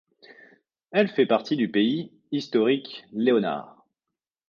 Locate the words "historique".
2.31-3.05